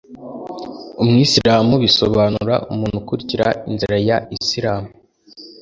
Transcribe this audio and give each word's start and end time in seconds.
“umwisilamu” 1.01 1.73
bisobanura 1.83 2.55
‘umuntu 2.71 2.95
ukurikira 3.01 3.47
inzira 3.69 3.95
ya 4.07 4.17
isilamu.’ 4.35 4.89